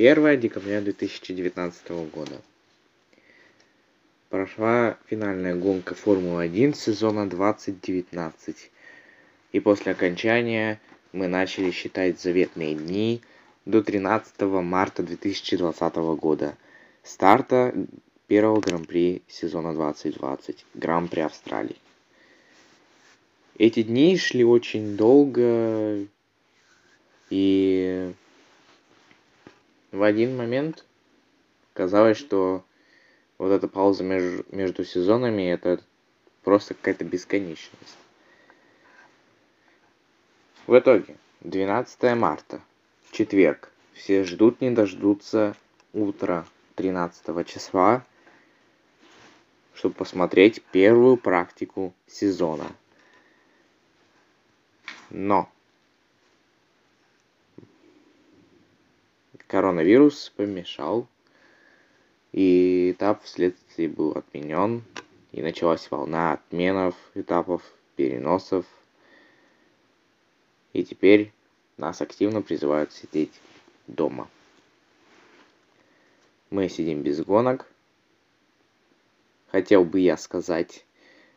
1 0.00 0.40
декабря 0.40 0.80
2019 0.80 1.90
года. 2.10 2.40
Прошла 4.30 4.96
финальная 5.04 5.54
гонка 5.54 5.94
Формулы-1 5.94 6.74
сезона 6.74 7.28
2019. 7.28 8.70
И 9.52 9.60
после 9.60 9.92
окончания 9.92 10.80
мы 11.12 11.28
начали 11.28 11.70
считать 11.70 12.18
заветные 12.18 12.76
дни 12.76 13.20
до 13.66 13.82
13 13.82 14.40
марта 14.40 15.02
2020 15.02 15.96
года. 16.18 16.56
Старта 17.02 17.74
первого 18.26 18.60
гран-при 18.60 19.20
сезона 19.28 19.74
2020. 19.74 20.64
Гран-при 20.72 21.20
Австралии. 21.20 21.76
Эти 23.58 23.82
дни 23.82 24.16
шли 24.16 24.44
очень 24.44 24.96
долго 24.96 26.06
и 27.28 28.14
в 29.92 30.02
один 30.02 30.36
момент 30.36 30.84
казалось, 31.72 32.16
что 32.16 32.64
вот 33.38 33.50
эта 33.50 33.68
пауза 33.68 34.04
между, 34.04 34.44
между 34.54 34.84
сезонами 34.84 35.50
это 35.50 35.80
просто 36.42 36.74
какая-то 36.74 37.04
бесконечность. 37.04 37.96
В 40.66 40.78
итоге, 40.78 41.16
12 41.40 42.16
марта, 42.16 42.60
четверг, 43.10 43.72
все 43.94 44.24
ждут 44.24 44.60
не 44.60 44.70
дождутся 44.70 45.56
утра 45.92 46.46
13 46.76 47.46
числа, 47.46 48.04
чтобы 49.74 49.94
посмотреть 49.94 50.62
первую 50.70 51.16
практику 51.16 51.94
сезона. 52.06 52.66
Но 55.10 55.50
коронавирус 59.50 60.32
помешал, 60.36 61.08
и 62.30 62.92
этап 62.92 63.24
вследствие 63.24 63.88
был 63.88 64.12
отменен, 64.12 64.84
и 65.32 65.42
началась 65.42 65.90
волна 65.90 66.34
отменов 66.34 66.94
этапов, 67.16 67.62
переносов. 67.96 68.64
И 70.72 70.84
теперь 70.84 71.32
нас 71.78 72.00
активно 72.00 72.42
призывают 72.42 72.92
сидеть 72.92 73.32
дома. 73.88 74.28
Мы 76.50 76.68
сидим 76.68 77.02
без 77.02 77.20
гонок, 77.20 77.66
хотел 79.48 79.84
бы 79.84 79.98
я 79.98 80.16
сказать. 80.16 80.84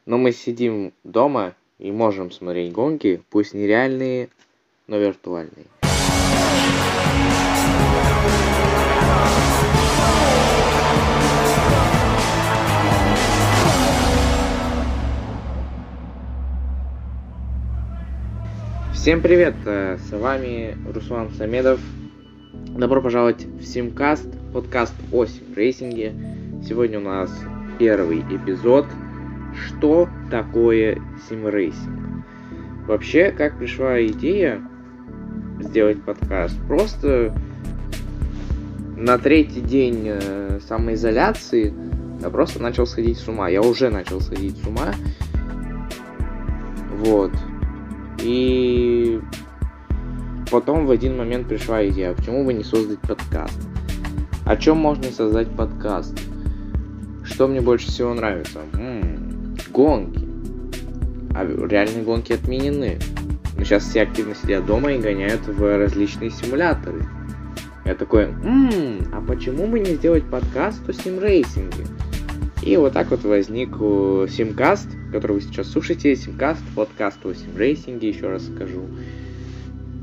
Но 0.05 0.19
мы 0.19 0.33
сидим 0.33 0.93
дома 1.03 1.55
и 1.79 1.91
можем 1.91 2.29
смотреть 2.29 2.73
гонки, 2.73 3.23
пусть 3.31 3.55
нереальные, 3.55 4.29
но 4.85 4.97
виртуальные. 4.97 5.65
Всем 19.03 19.19
привет, 19.21 19.55
э, 19.65 19.97
с 19.97 20.17
вами 20.17 20.77
Руслан 20.95 21.29
Самедов. 21.31 21.81
Добро 22.53 23.01
пожаловать 23.01 23.45
в 23.45 23.61
Симкаст, 23.61 24.29
подкаст 24.53 24.93
о 25.11 25.25
симрейсинге. 25.25 26.13
Сегодня 26.65 26.99
у 26.99 27.03
нас 27.03 27.29
первый 27.77 28.21
эпизод. 28.21 28.85
Что 29.67 30.07
такое 30.31 31.01
симрейсинг? 31.27 32.23
Вообще, 32.87 33.31
как 33.31 33.57
пришла 33.57 34.01
идея 34.07 34.61
сделать 35.59 36.01
подкаст? 36.01 36.57
Просто 36.69 37.35
на 38.95 39.17
третий 39.17 39.61
день 39.61 40.03
э, 40.05 40.59
самоизоляции 40.67 41.73
я 42.21 42.29
просто 42.29 42.61
начал 42.61 42.85
сходить 42.85 43.17
с 43.17 43.27
ума. 43.27 43.49
Я 43.49 43.61
уже 43.61 43.89
начал 43.89 44.21
сходить 44.21 44.57
с 44.57 44.65
ума. 44.65 44.93
Вот. 46.97 47.31
И 48.21 49.19
потом 50.49 50.85
в 50.85 50.91
один 50.91 51.17
момент 51.17 51.47
пришла 51.47 51.85
идея, 51.89 52.11
а 52.11 52.13
почему 52.13 52.45
бы 52.45 52.53
не 52.53 52.63
создать 52.63 52.99
подкаст? 52.99 53.59
О 54.45 54.55
чем 54.55 54.77
можно 54.77 55.05
создать 55.05 55.49
подкаст? 55.49 56.17
Что 57.25 57.47
мне 57.47 57.61
больше 57.61 57.87
всего 57.87 58.13
нравится? 58.13 58.59
М-м, 58.73 59.57
гонки. 59.71 60.25
А 61.35 61.45
реальные 61.45 62.03
гонки 62.03 62.33
отменены. 62.33 62.99
Но 63.57 63.63
сейчас 63.63 63.83
все 63.83 64.03
активно 64.03 64.35
сидят 64.35 64.65
дома 64.65 64.93
и 64.93 64.99
гоняют 64.99 65.47
в 65.47 65.77
различные 65.77 66.29
симуляторы. 66.29 67.05
Я 67.85 67.95
такой, 67.95 68.27
ммм, 68.27 69.09
а 69.11 69.21
почему 69.21 69.67
бы 69.67 69.77
не 69.77 69.95
сделать 69.95 70.23
подкаст 70.23 70.87
о 70.87 70.93
симрейсинге? 70.93 71.85
И 72.61 72.77
вот 72.77 72.93
так 72.93 73.11
вот 73.11 73.23
возник 73.25 73.71
Симкаст, 74.31 74.87
который 75.11 75.33
вы 75.33 75.41
сейчас 75.41 75.69
слушаете. 75.69 76.15
Симкаст, 76.15 76.63
подкаст 76.77 77.25
о 77.25 77.33
симрейсинге, 77.33 78.07
еще 78.07 78.29
раз 78.29 78.45
скажу. 78.45 78.83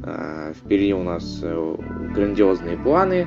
А, 0.03 0.53
впереди 0.53 0.93
у 0.93 1.03
нас 1.03 1.41
э, 1.43 1.77
грандиозные 2.15 2.77
планы, 2.77 3.27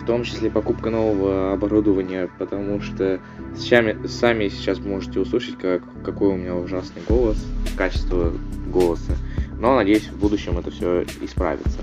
в 0.00 0.06
том 0.06 0.22
числе 0.22 0.48
покупка 0.48 0.90
нового 0.90 1.52
оборудования, 1.52 2.30
потому 2.38 2.80
что 2.80 3.18
сами, 3.56 4.06
сами 4.06 4.46
сейчас 4.46 4.78
можете 4.78 5.18
услышать, 5.18 5.58
как, 5.58 5.82
какой 6.04 6.28
у 6.28 6.36
меня 6.36 6.54
ужасный 6.54 7.02
голос, 7.08 7.44
качество 7.76 8.32
голоса. 8.72 9.16
Но 9.58 9.74
надеюсь, 9.74 10.06
в 10.06 10.20
будущем 10.20 10.56
это 10.56 10.70
все 10.70 11.02
исправится. 11.20 11.80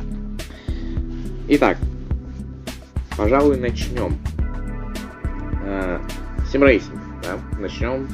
Итак, 1.49 1.77
пожалуй, 3.17 3.57
начнем. 3.57 4.17
А, 5.63 6.01
симрейсинг. 6.51 6.99
Да? 7.23 7.39
Начнем 7.59 8.07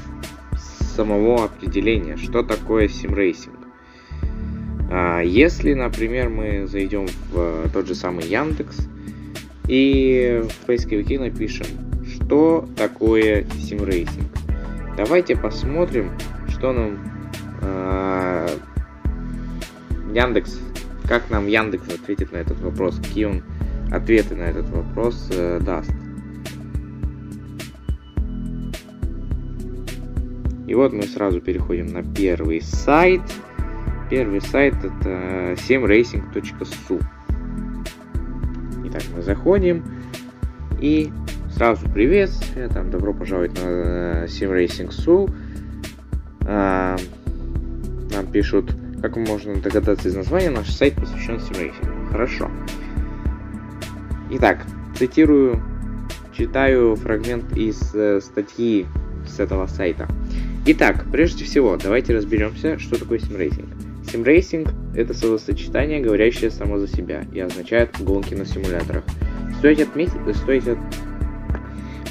с 0.55 0.95
самого 0.95 1.45
определения, 1.45 2.17
что 2.17 2.43
такое 2.43 2.87
симрейсинг. 2.87 3.55
А, 4.91 5.21
если, 5.21 5.73
например, 5.73 6.29
мы 6.29 6.67
зайдем 6.67 7.07
в 7.31 7.69
тот 7.71 7.87
же 7.87 7.95
самый 7.95 8.25
Яндекс 8.25 8.87
и 9.67 10.43
в 10.47 10.65
поисковике 10.65 11.19
напишем, 11.19 11.67
что 12.05 12.67
такое 12.75 13.45
симрейсинг. 13.59 14.27
Давайте 14.97 15.37
посмотрим, 15.37 16.11
что 16.49 16.73
нам 16.73 16.99
э, 17.61 18.47
Яндекс, 20.13 20.59
как 21.07 21.29
нам 21.29 21.47
Яндекс 21.47 21.87
ответит 21.87 22.33
на 22.33 22.37
этот 22.37 22.59
вопрос, 22.59 22.97
какие 22.97 23.25
он 23.25 23.43
ответы 23.91 24.35
на 24.35 24.43
этот 24.43 24.69
вопрос 24.69 25.27
э, 25.31 25.59
даст. 25.59 25.91
И 30.67 30.73
вот 30.73 30.93
мы 30.93 31.03
сразу 31.03 31.41
переходим 31.41 31.87
на 31.87 32.01
первый 32.01 32.61
сайт. 32.61 33.21
Первый 34.09 34.41
сайт 34.41 34.75
это 34.75 35.53
7racing.su. 35.67 37.03
Итак, 38.85 39.03
мы 39.13 39.21
заходим 39.21 39.83
и 40.79 41.11
сразу 41.53 41.89
приветствие, 41.89 42.69
там 42.69 42.89
добро 42.89 43.13
пожаловать 43.13 43.53
на 43.61 44.25
7racing.su. 44.25 45.29
А, 46.45 46.95
нам 48.13 48.27
пишут, 48.27 48.73
как 49.01 49.17
можно 49.17 49.55
догадаться 49.55 50.07
из 50.07 50.15
названия, 50.15 50.49
наш 50.49 50.69
сайт 50.69 50.95
посвящен 50.95 51.39
симрейсингу. 51.39 52.07
Хорошо. 52.11 52.49
Итак, 54.33 54.65
цитирую, 54.97 55.61
читаю 56.31 56.95
фрагмент 56.95 57.57
из 57.57 57.93
э, 57.93 58.21
статьи 58.21 58.85
с 59.27 59.41
этого 59.41 59.67
сайта. 59.67 60.07
Итак, 60.65 61.03
прежде 61.11 61.43
всего, 61.43 61.75
давайте 61.75 62.15
разберемся, 62.15 62.79
что 62.79 62.97
такое 62.97 63.19
симрейсинг. 63.19 63.67
Симрейсинг– 64.09 64.69
это 64.95 65.13
словосочетание, 65.13 65.99
говорящее 65.99 66.49
само 66.49 66.79
за 66.79 66.87
себя 66.87 67.25
и 67.33 67.41
означает 67.41 67.89
гонки 67.99 68.33
на 68.33 68.45
симуляторах. 68.45 69.03
Стоит 69.57 69.81
отметить, 69.81 70.13
стоит, 70.37 70.63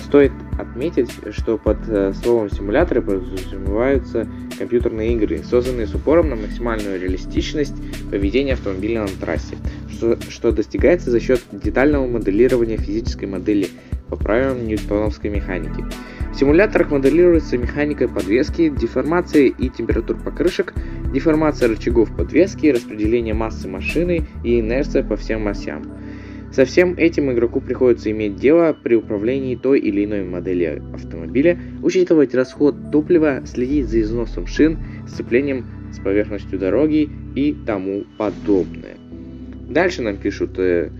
стоит 0.05 0.33
отметить, 0.59 1.11
что 1.31 1.56
под 1.56 1.79
э, 1.89 2.12
словом 2.23 2.50
симуляторы 2.50 3.00
подразумеваются 3.00 4.29
компьютерные 4.59 5.15
игры, 5.15 5.43
созданные 5.43 5.87
с 5.87 5.94
упором 5.94 6.29
на 6.29 6.37
максимальную 6.37 7.00
реалистичность 7.00 7.77
поведения 8.11 8.53
автомобиля 8.53 9.03
на 9.03 9.09
трассе, 9.09 9.56
что, 10.00 10.19
что 10.31 10.50
достигается 10.50 11.11
за 11.11 11.20
счет 11.20 11.43
детального 11.52 12.06
моделирования 12.06 12.79
физической 12.79 13.26
модели 13.26 13.69
по 14.08 14.17
правилам 14.17 14.67
ньютоновской 14.67 15.29
механики. 15.29 15.85
В 16.32 16.37
симуляторах 16.37 16.91
моделируется 16.91 17.58
механика 17.58 18.08
подвески, 18.08 18.70
деформация 18.70 19.47
и 19.47 19.69
температур 19.69 20.17
покрышек, 20.17 20.73
деформация 21.12 21.69
рычагов 21.69 22.17
подвески, 22.17 22.69
распределение 22.69 23.35
массы 23.35 23.69
машины 23.69 24.26
и 24.43 24.61
инерция 24.61 25.02
по 25.02 25.17
всем 25.17 25.47
осям. 25.49 25.82
Со 26.50 26.64
всем 26.64 26.94
этим 26.96 27.31
игроку 27.31 27.61
приходится 27.61 28.11
иметь 28.11 28.37
дело 28.37 28.75
при 28.82 28.94
управлении 28.94 29.55
той 29.55 29.81
или 29.81 30.05
иной 30.05 30.25
модели 30.25 30.82
автомобиля, 30.94 31.61
учитывать 31.82 32.35
расход 32.35 32.75
топлива, 32.91 33.43
следить 33.44 33.88
за 33.88 34.00
износом 34.00 34.46
шин, 34.46 34.79
сцеплением 35.06 35.67
с 35.93 35.99
поверхностью 35.99 36.58
дороги 36.58 37.08
и 37.37 37.55
тому 37.67 38.05
подобное. 38.17 39.00
Дальше 39.70 40.02
нам 40.02 40.17
пишут, 40.17 40.58
э, 40.58 40.90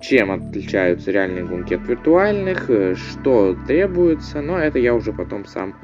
чем 0.00 0.30
отличаются 0.30 1.10
реальные 1.10 1.44
гонки 1.44 1.74
от 1.74 1.86
виртуальных, 1.88 2.70
э, 2.70 2.94
что 2.94 3.56
требуется, 3.66 4.40
но 4.40 4.56
это 4.56 4.78
я 4.78 4.94
уже 4.94 5.12
потом 5.12 5.44
сам 5.44 5.74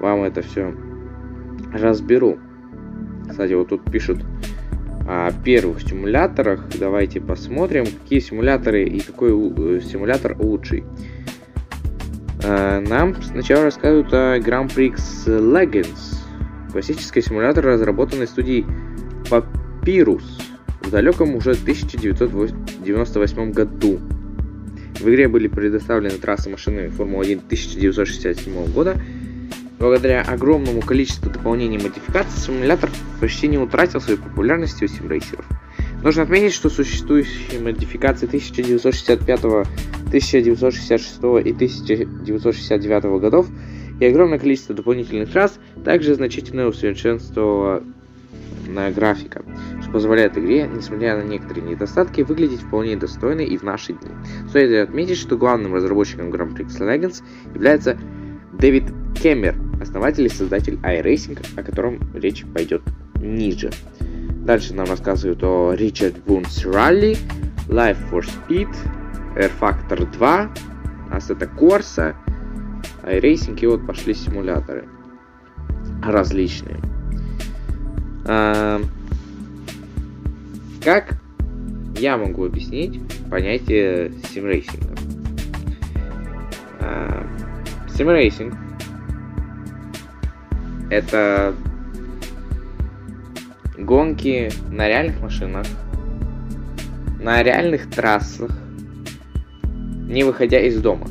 вам 0.00 0.24
это 0.24 0.42
все 0.42 0.74
разберу. 1.72 2.38
Кстати, 3.30 3.52
вот 3.52 3.68
тут 3.68 3.84
пишут 3.92 4.24
о 5.08 5.30
первых 5.44 5.82
симуляторах. 5.82 6.64
Давайте 6.80 7.20
посмотрим, 7.20 7.84
какие 7.84 8.18
симуляторы 8.18 8.82
и 8.82 8.98
какой 8.98 9.30
э, 9.30 9.80
симулятор 9.82 10.36
лучший. 10.38 10.84
Нам 12.44 13.14
сначала 13.22 13.66
рассказывают 13.66 14.12
о 14.12 14.36
Grand 14.40 14.74
Prix 14.74 14.96
Legends. 15.28 16.16
Классический 16.72 17.22
симулятор, 17.22 17.64
разработанный 17.64 18.26
студией 18.26 18.66
Papyrus 19.30 20.24
далеком 20.92 21.34
уже 21.34 21.50
1998 21.52 23.50
году. 23.50 23.98
В 25.00 25.08
игре 25.08 25.26
были 25.26 25.48
предоставлены 25.48 26.16
трассы 26.18 26.50
машины 26.50 26.90
Формулы-1 26.90 27.38
1967 27.46 28.72
года. 28.72 29.00
Благодаря 29.80 30.22
огромному 30.22 30.80
количеству 30.80 31.28
дополнений 31.28 31.76
и 31.76 31.82
модификаций, 31.82 32.40
симулятор 32.40 32.88
почти 33.20 33.48
не 33.48 33.58
утратил 33.58 34.00
своей 34.00 34.20
популярности 34.20 34.84
у 34.84 34.86
симрейсеров. 34.86 35.44
Нужно 36.04 36.22
отметить, 36.22 36.52
что 36.52 36.70
существующие 36.70 37.60
модификации 37.60 38.26
1965, 38.26 39.44
1966 39.44 41.16
и 41.16 41.52
1969 41.52 43.20
годов 43.20 43.48
и 43.98 44.04
огромное 44.04 44.38
количество 44.38 44.74
дополнительных 44.74 45.32
трасс 45.32 45.58
также 45.84 46.14
значительно 46.14 46.66
усовершенствовало 46.66 47.82
на 48.68 48.90
графика, 48.90 49.42
позволяет 49.92 50.38
игре, 50.38 50.66
несмотря 50.66 51.16
на 51.16 51.22
некоторые 51.22 51.68
недостатки, 51.68 52.22
выглядеть 52.22 52.62
вполне 52.62 52.96
достойной 52.96 53.46
и 53.46 53.56
в 53.56 53.62
наши 53.62 53.92
дни. 53.92 54.10
Стоит 54.48 54.88
отметить, 54.88 55.18
что 55.18 55.36
главным 55.36 55.74
разработчиком 55.74 56.30
Grand 56.30 56.54
Prix 56.54 56.78
Legends 56.80 57.22
является 57.54 57.98
Дэвид 58.58 58.84
Кеммер, 59.14 59.54
основатель 59.80 60.26
и 60.26 60.28
создатель 60.28 60.78
iRacing, 60.82 61.38
о 61.56 61.62
котором 61.62 62.00
речь 62.14 62.44
пойдет 62.54 62.82
ниже. 63.16 63.70
Дальше 64.44 64.74
нам 64.74 64.86
рассказывают 64.86 65.42
о 65.44 65.74
Richard 65.74 66.16
Boons 66.26 66.64
Rally, 66.64 67.16
Life 67.68 67.98
for 68.10 68.24
Speed, 68.24 68.68
rFactor 69.36 70.10
2, 70.10 70.50
Assetto 71.12 71.48
Corsa, 71.56 72.14
iRacing 73.04 73.58
и 73.60 73.66
вот 73.66 73.86
пошли 73.86 74.14
симуляторы 74.14 74.88
различные. 76.02 76.80
Как 80.84 81.14
я 81.96 82.16
могу 82.16 82.44
объяснить 82.44 83.00
понятие 83.30 84.10
симрейсинга? 84.32 84.96
А, 86.80 87.24
симрейсинг 87.96 88.52
это 90.90 91.54
гонки 93.78 94.50
на 94.72 94.88
реальных 94.88 95.20
машинах, 95.20 95.66
на 97.20 97.40
реальных 97.44 97.88
трассах, 97.88 98.50
не 99.62 100.24
выходя 100.24 100.58
из 100.58 100.80
дома. 100.80 101.06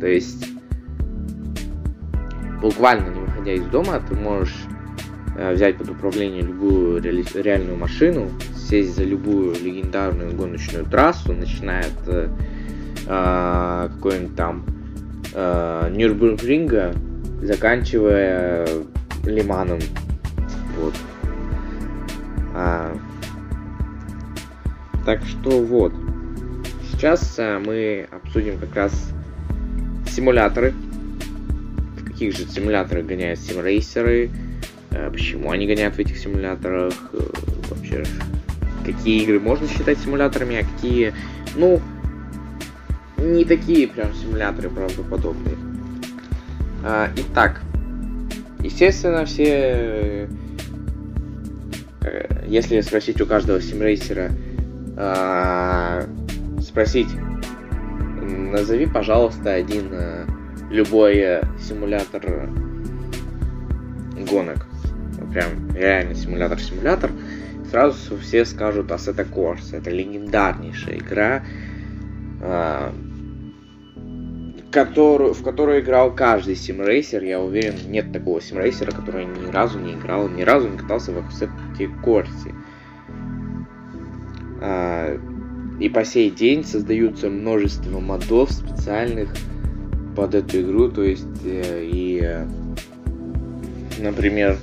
То 0.00 0.06
есть, 0.06 0.48
буквально 2.60 3.08
не 3.08 3.20
выходя 3.20 3.54
из 3.54 3.64
дома, 3.64 4.02
ты 4.06 4.14
можешь 4.14 4.66
Э, 5.38 5.52
взять 5.52 5.76
под 5.76 5.90
управление 5.90 6.40
любую 6.40 7.02
реальную 7.02 7.76
машину, 7.76 8.30
сесть 8.68 8.96
за 8.96 9.04
любую 9.04 9.54
легендарную 9.54 10.34
гоночную 10.34 10.84
трассу, 10.86 11.32
начиная 11.32 11.80
от 11.80 12.08
э, 12.08 12.28
э, 13.06 13.88
какой-нибудь 13.94 14.36
там 14.36 14.64
э, 15.34 15.90
Нюрнбергринга, 15.92 16.94
заканчивая 17.42 18.66
Лиманом. 19.24 19.78
Вот. 20.78 20.94
А, 22.54 22.96
так 25.04 25.22
что 25.24 25.62
вот. 25.62 25.92
Сейчас 26.90 27.36
а, 27.38 27.60
мы 27.60 28.08
обсудим 28.10 28.58
как 28.58 28.74
раз 28.74 29.10
симуляторы. 30.08 30.72
В 31.98 32.04
каких 32.04 32.36
же 32.36 32.46
симуляторах 32.46 33.04
гоняют 33.04 33.38
симрейсеры, 33.38 34.30
Э, 34.96 35.10
почему 35.10 35.50
они 35.50 35.66
гоняют 35.66 35.96
в 35.96 35.98
этих 35.98 36.16
симуляторах, 36.16 36.94
э, 37.12 37.18
вообще, 37.68 38.02
какие 38.86 39.22
игры 39.22 39.40
можно 39.40 39.68
считать 39.68 39.98
симуляторами, 39.98 40.60
а 40.60 40.64
какие, 40.64 41.12
ну, 41.56 41.80
не 43.18 43.44
такие 43.44 43.88
прям 43.88 44.14
симуляторы 44.14 44.70
правдоподобные. 44.70 45.56
А, 46.84 47.10
итак, 47.16 47.60
естественно, 48.60 49.24
все, 49.24 50.28
э, 52.02 52.44
если 52.46 52.80
спросить 52.80 53.20
у 53.20 53.26
каждого 53.26 53.60
симрейсера, 53.60 54.30
а, 54.96 56.04
спросить, 56.62 57.08
назови, 58.22 58.86
пожалуйста, 58.86 59.52
один 59.52 59.90
любой 60.70 61.40
симулятор 61.60 62.50
гонок 64.30 64.66
прям 65.32 65.74
реально 65.74 66.14
симулятор-симулятор, 66.14 67.10
сразу 67.70 68.16
все 68.18 68.44
скажут 68.44 68.90
Assetto 68.90 69.28
Corsa. 69.28 69.78
Это 69.78 69.90
легендарнейшая 69.90 70.98
игра, 70.98 71.44
э, 72.40 72.90
которую, 74.70 75.34
в 75.34 75.42
которую 75.42 75.80
играл 75.80 76.14
каждый 76.14 76.56
симрейсер. 76.56 77.22
Я 77.22 77.40
уверен, 77.40 77.74
нет 77.88 78.12
такого 78.12 78.40
симрейсера, 78.40 78.90
который 78.90 79.24
ни 79.24 79.50
разу 79.50 79.78
не 79.78 79.94
играл, 79.94 80.28
ни 80.28 80.42
разу 80.42 80.68
не 80.68 80.76
катался 80.76 81.12
в 81.12 81.18
Assetto 81.18 81.90
Corsa. 82.04 82.54
И 85.78 85.88
по 85.90 86.04
сей 86.04 86.30
день 86.30 86.64
создаются 86.64 87.28
множество 87.28 88.00
модов 88.00 88.50
специальных 88.50 89.28
под 90.16 90.34
эту 90.34 90.62
игру, 90.62 90.88
то 90.88 91.02
есть 91.02 91.26
э, 91.44 91.84
и, 91.84 92.20
э, 92.22 92.46
например, 93.98 94.56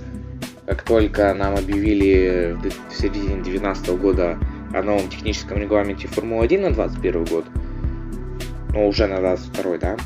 как 0.66 0.84
только 0.84 1.34
нам 1.34 1.56
объявили 1.56 2.56
в 2.90 2.96
середине 2.96 3.36
2019 3.36 3.90
года 4.00 4.38
о 4.74 4.82
новом 4.82 5.10
техническом 5.10 5.58
регламенте 5.58 6.08
Формулы-1 6.08 6.60
на 6.60 6.72
2021 6.72 7.26
год, 7.26 7.46
ну, 8.74 8.88
уже 8.88 9.08
на 9.08 9.18
22 9.18 9.78
да, 9.78 9.98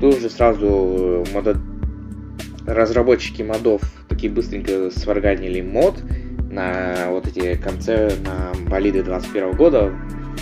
тут 0.00 0.20
же 0.20 0.28
сразу 0.28 1.24
модо... 1.32 1.56
разработчики 2.66 3.42
модов 3.42 3.82
такие 4.08 4.32
быстренько 4.32 4.90
сварганили 4.90 5.62
мод 5.62 5.98
на 6.50 7.06
вот 7.10 7.26
эти 7.26 7.54
конце 7.56 8.12
на 8.24 8.52
болиды 8.68 9.02
21 9.02 9.52
года. 9.52 9.92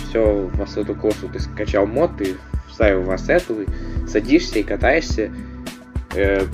Все, 0.09 0.49
в 0.51 0.77
эту 0.77 0.93
курсу 0.93 1.29
ты 1.29 1.39
скачал 1.39 1.87
мод, 1.87 2.11
ты 2.17 2.35
вставил 2.67 3.03
в 3.03 3.11
ассету, 3.11 3.65
садишься 4.07 4.59
и 4.59 4.63
катаешься. 4.63 5.31
Э, 6.15 6.45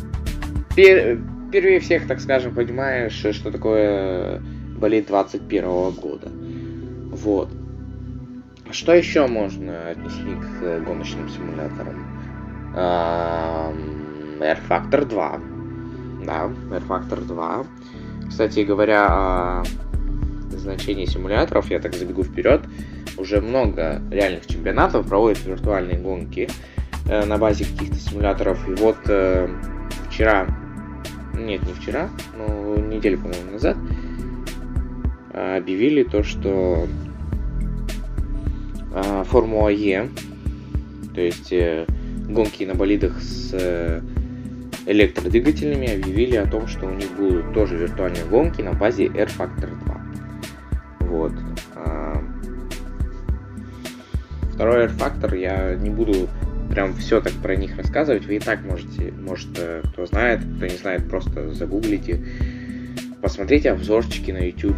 пер 0.75 1.19
впервые 1.47 1.79
всех, 1.79 2.07
так 2.07 2.19
скажем, 2.19 2.53
понимаешь, 2.53 3.13
что 3.13 3.51
такое 3.51 4.41
болит 4.77 5.07
21 5.07 5.91
года. 5.91 6.29
Вот. 7.11 7.49
Что 8.71 8.93
еще 8.93 9.27
можно 9.27 9.89
отнести 9.89 10.35
к 10.35 10.83
гоночным 10.85 11.29
симуляторам? 11.29 12.05
Air 14.39 14.59
Factor 14.69 15.05
2. 15.05 15.41
Да, 16.25 16.51
Air 16.69 16.87
Factor 16.87 17.25
2. 17.25 17.65
Кстати 18.29 18.59
говоря, 18.59 19.07
о 19.07 19.63
значении 20.51 21.05
симуляторов, 21.05 21.69
я 21.71 21.79
так 21.79 21.93
забегу 21.93 22.23
вперед, 22.23 22.61
уже 23.17 23.41
много 23.41 24.01
реальных 24.11 24.45
чемпионатов 24.47 25.07
проводят 25.07 25.43
виртуальные 25.45 25.99
гонки 25.99 26.49
э, 27.09 27.25
на 27.25 27.37
базе 27.37 27.65
каких-то 27.65 27.95
симуляторов. 27.95 28.67
И 28.67 28.73
вот 28.73 28.97
э, 29.07 29.47
вчера 30.09 30.45
нет, 31.37 31.65
не 31.65 31.73
вчера, 31.73 32.09
но 32.37 32.77
неделю, 32.77 33.19
по-моему, 33.19 33.51
назад, 33.51 33.77
а, 35.31 35.57
объявили 35.57 36.03
то, 36.03 36.23
что 36.23 36.87
а, 38.93 39.23
Формула 39.23 39.69
Е, 39.69 40.09
то 41.13 41.21
есть 41.21 41.51
э, 41.51 41.85
гонки 42.29 42.63
на 42.63 42.75
болидах 42.75 43.19
с 43.21 43.51
э, 43.53 44.01
электродвигателями, 44.85 45.95
объявили 45.95 46.35
о 46.35 46.45
том, 46.45 46.67
что 46.67 46.85
у 46.85 46.91
них 46.91 47.11
будут 47.17 47.53
тоже 47.53 47.75
виртуальные 47.75 48.25
гонки 48.25 48.61
на 48.61 48.73
базе 48.73 49.05
R 49.05 49.27
Factor 49.27 49.69
2. 50.99 51.07
Вот. 51.07 51.33
А, 51.75 52.23
второй 54.53 54.83
R 54.83 54.91
Factor 54.91 55.37
я 55.37 55.75
не 55.75 55.89
буду 55.89 56.29
прям 56.77 56.93
все 56.93 57.19
так 57.21 57.33
про 57.33 57.55
них 57.55 57.75
рассказывать. 57.75 58.27
Вы 58.27 58.35
и 58.35 58.39
так 58.39 58.63
можете, 58.63 59.11
может, 59.11 59.47
э, 59.57 59.81
кто 59.91 60.05
знает, 60.05 60.41
кто 60.57 60.67
не 60.67 60.77
знает, 60.77 61.09
просто 61.09 61.51
загуглите, 61.51 62.23
посмотрите 63.19 63.71
обзорчики 63.71 64.29
на 64.29 64.45
YouTube. 64.45 64.77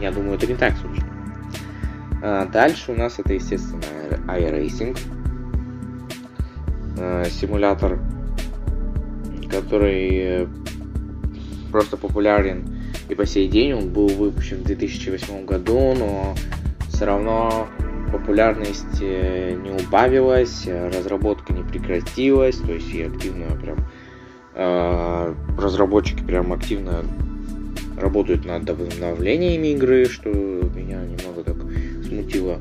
Я 0.00 0.12
думаю, 0.12 0.34
это 0.36 0.46
не 0.46 0.54
так 0.54 0.74
сложно. 0.76 1.04
А 2.22 2.46
дальше 2.46 2.92
у 2.92 2.94
нас 2.94 3.18
это, 3.18 3.34
естественно, 3.34 3.82
iRacing. 4.28 4.96
А, 6.96 7.24
симулятор, 7.24 7.98
который 9.50 10.46
просто 11.72 11.96
популярен 11.96 12.72
и 13.08 13.16
по 13.16 13.26
сей 13.26 13.48
день. 13.48 13.72
Он 13.72 13.88
был 13.88 14.06
выпущен 14.06 14.58
в 14.58 14.62
2008 14.62 15.44
году, 15.44 15.96
но 15.98 16.36
все 16.88 17.04
равно 17.04 17.66
популярность 18.08 19.00
э, 19.00 19.52
не 19.52 19.70
убавилась, 19.70 20.66
разработка 20.66 21.52
не 21.52 21.62
прекратилась, 21.62 22.56
то 22.56 22.72
есть 22.72 22.92
и 22.92 23.02
активно 23.02 23.46
прям 23.56 23.78
э, 24.54 25.34
разработчики 25.58 26.22
прям 26.22 26.52
активно 26.52 27.04
работают 27.96 28.44
над 28.44 28.68
обновлениями 28.68 29.68
игры, 29.68 30.06
что 30.06 30.30
меня 30.30 31.00
немного 31.00 31.44
так 31.44 31.56
смутило. 32.06 32.58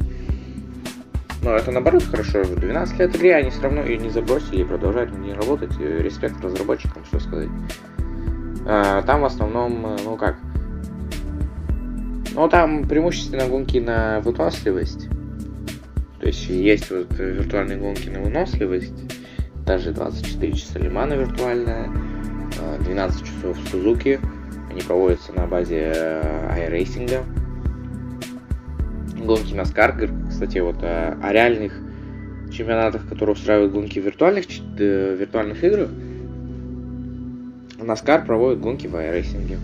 Но 1.44 1.51
это 1.51 1.72
наоборот 1.72 2.04
хорошо. 2.04 2.44
12 2.44 3.00
лет 3.00 3.16
игре 3.16 3.36
они 3.36 3.51
все 3.51 3.62
равно 3.62 3.84
ее 3.84 3.98
не 3.98 4.10
забросили 4.10 4.62
и 4.62 4.66
продолжают 4.66 5.16
не 5.18 5.34
работать. 5.34 5.72
Респект 5.80 6.44
разработчикам, 6.44 7.06
что 7.06 7.20
сказать. 7.20 7.50
Там 8.66 9.22
в 9.22 9.25
основном, 9.25 9.96
ну 10.04 10.18
как, 10.18 10.38
ну 12.34 12.50
там 12.50 12.88
преимущественно 12.88 13.48
гонки 13.48 13.77
на 13.77 14.20
выносливость. 14.22 15.06
Есть 16.27 16.50
есть 16.50 16.91
вот 16.91 17.07
виртуальные 17.17 17.77
гонки 17.77 18.10
на 18.10 18.19
выносливость, 18.19 18.91
даже 19.65 19.93
24 19.93 20.51
часа 20.51 20.77
Лимана 20.77 21.13
виртуальная, 21.13 21.89
12 22.81 23.25
часов 23.25 23.57
Сузуки, 23.72 24.19
они 24.69 24.81
проводятся 24.81 25.31
на 25.31 25.48
базе 25.48 25.93
iRacing. 26.53 27.24
Гонки 29.25 29.53
на 29.53 29.63
Скар, 29.63 29.96
кстати, 30.29 30.57
вот 30.57 30.84
о, 30.84 31.17
о 31.24 31.31
реальных 31.31 31.79
чемпионатах, 32.51 33.07
которые 33.07 33.34
устраивают 33.34 33.72
гонки 33.72 34.00
в 34.00 34.03
виртуальных, 34.03 34.48
э, 34.79 35.15
виртуальных 35.17 35.63
играх, 35.63 35.89
NASCAR 37.77 38.25
проводит 38.25 38.60
гонки 38.60 38.88
в 38.88 38.96
iRacing. 38.96 39.57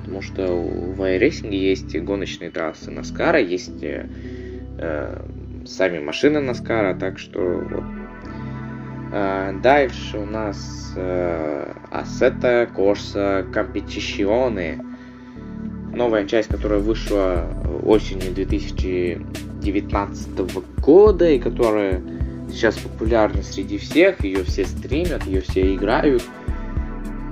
Потому 0.00 0.22
что 0.22 0.46
в 0.46 0.98
iRacing 1.02 1.54
есть 1.54 1.94
гоночные 1.94 2.50
трассы 2.50 2.90
NASCAR, 2.90 3.44
есть 3.44 3.84
э, 4.78 5.20
сами 5.64 5.98
машины 5.98 6.38
NASCAR, 6.38 6.98
так 6.98 7.18
что 7.18 7.40
вот. 7.40 7.84
Э, 9.12 9.52
дальше 9.62 10.18
у 10.18 10.26
нас 10.26 10.92
э, 10.96 11.72
Assetto 11.90 12.68
Corsa 12.74 13.48
Competizione. 13.50 14.84
Новая 15.94 16.26
часть, 16.26 16.48
которая 16.48 16.80
вышла 16.80 17.46
осенью 17.84 18.34
2019 18.34 20.80
года 20.80 21.30
и 21.30 21.38
которая 21.38 22.02
сейчас 22.50 22.76
популярна 22.76 23.42
среди 23.42 23.78
всех. 23.78 24.22
Ее 24.24 24.44
все 24.44 24.66
стримят, 24.66 25.24
ее 25.24 25.40
все 25.40 25.74
играют. 25.74 26.22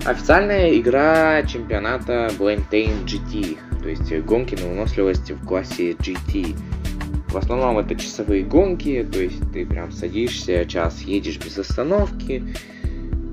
Официальная 0.05 0.77
игра 0.79 1.43
чемпионата 1.45 2.31
Blaintain 2.39 3.07
GT, 3.07 3.59
то 3.83 3.89
есть 3.89 4.15
гонки 4.25 4.55
на 4.55 4.69
выносливость 4.69 5.31
в 5.31 5.47
классе 5.47 5.93
GT. 5.93 6.55
В 7.35 7.37
основном 7.37 7.79
это 7.79 7.97
часовые 7.97 8.45
гонки, 8.45 9.05
то 9.13 9.21
есть 9.21 9.41
ты 9.53 9.67
прям 9.67 9.91
садишься, 9.91 10.65
час 10.67 11.01
едешь 11.01 11.45
без 11.45 11.59
остановки. 11.59 12.45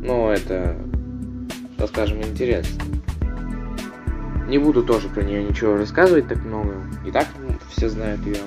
Но 0.03 0.33
это, 0.33 0.75
так 1.77 1.89
скажем, 1.89 2.19
интересно. 2.23 2.83
Не 4.47 4.57
буду 4.57 4.83
тоже 4.83 5.07
про 5.07 5.21
нее 5.21 5.43
ничего 5.43 5.77
рассказывать 5.77 6.27
так 6.27 6.43
много. 6.43 6.77
И 7.05 7.11
так 7.11 7.27
все 7.69 7.89
знают 7.89 8.25
ее. 8.25 8.37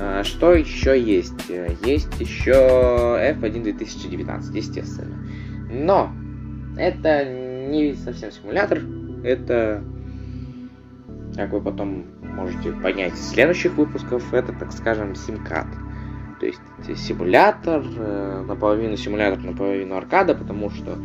А, 0.00 0.22
что 0.22 0.54
еще 0.54 0.96
есть? 0.96 1.50
Есть 1.84 2.20
еще 2.20 2.52
F1 2.52 3.64
2019, 3.64 4.54
естественно. 4.54 5.16
Но 5.72 6.12
это 6.76 7.24
не 7.68 7.94
совсем 7.94 8.30
симулятор, 8.30 8.80
это, 9.24 9.82
как 11.34 11.52
вы 11.52 11.60
потом 11.60 12.04
можете 12.38 12.72
понять 12.72 13.14
из 13.14 13.30
следующих 13.30 13.74
выпусков, 13.74 14.32
это, 14.32 14.52
так 14.52 14.72
скажем, 14.72 15.14
симкат. 15.14 15.66
То 16.40 16.46
есть 16.46 16.60
симулятор, 16.96 17.82
э, 17.84 18.44
наполовину 18.46 18.96
симулятор, 18.96 19.40
наполовину 19.40 19.96
аркада, 19.96 20.34
потому 20.34 20.70
что 20.70 20.96